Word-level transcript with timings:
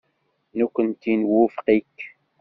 Nekkenti 0.57 1.11
nwufeq-ik. 1.19 1.97